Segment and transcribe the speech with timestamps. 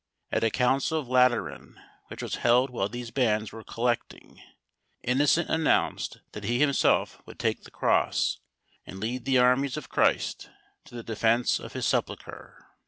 [0.31, 4.41] At a Council of Lateran, which was held while these bands were collecting,
[5.03, 8.39] Innocent announced that he himself would take the Cross,
[8.83, 10.49] and lead the armies of Christ
[10.85, 12.65] to the defence of his sepulchre.